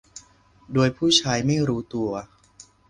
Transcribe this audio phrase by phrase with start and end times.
[0.73, 2.11] โดยผู้ใช้ไม่รู้ตัว